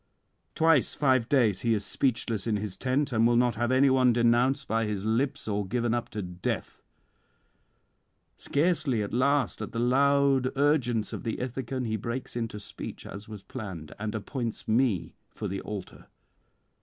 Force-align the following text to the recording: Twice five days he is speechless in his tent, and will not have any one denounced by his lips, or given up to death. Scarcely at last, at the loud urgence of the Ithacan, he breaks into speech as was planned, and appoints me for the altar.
Twice 0.55 0.95
five 0.95 1.29
days 1.29 1.61
he 1.61 1.75
is 1.75 1.85
speechless 1.85 2.47
in 2.47 2.57
his 2.57 2.75
tent, 2.75 3.11
and 3.13 3.27
will 3.27 3.35
not 3.35 3.53
have 3.53 3.71
any 3.71 3.87
one 3.91 4.13
denounced 4.13 4.67
by 4.67 4.85
his 4.87 5.05
lips, 5.05 5.47
or 5.47 5.63
given 5.67 5.93
up 5.93 6.09
to 6.09 6.23
death. 6.23 6.81
Scarcely 8.35 9.03
at 9.03 9.13
last, 9.13 9.61
at 9.61 9.73
the 9.73 9.79
loud 9.79 10.57
urgence 10.57 11.13
of 11.13 11.23
the 11.23 11.37
Ithacan, 11.39 11.85
he 11.85 11.97
breaks 11.97 12.35
into 12.35 12.59
speech 12.59 13.05
as 13.05 13.29
was 13.29 13.43
planned, 13.43 13.93
and 13.99 14.15
appoints 14.15 14.67
me 14.67 15.13
for 15.29 15.47
the 15.47 15.61
altar. 15.61 16.07